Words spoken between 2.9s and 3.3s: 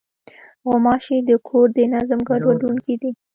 دي.